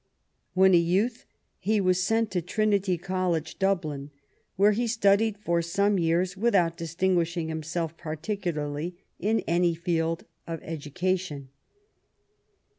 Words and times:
When 0.55 0.73
a 0.73 0.79
youth 0.79 1.25
he 1.59 1.79
was 1.79 2.01
sent 2.01 2.31
to 2.31 2.41
Trinity 2.41 2.97
College, 2.97 3.59
Dublin, 3.59 4.09
where 4.55 4.71
he 4.71 4.87
studied 4.87 5.37
for 5.37 5.61
some 5.61 5.99
years 5.99 6.35
without 6.35 6.75
distinguish 6.75 7.37
ing 7.37 7.49
himself 7.49 7.95
particularly 7.97 8.97
in 9.19 9.41
any 9.41 9.75
field 9.75 10.25
of 10.47 10.59
education. 10.63 11.49